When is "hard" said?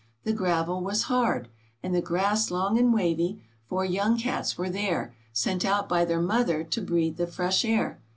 1.03-1.47